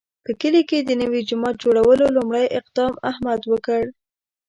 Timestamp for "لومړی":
2.15-2.45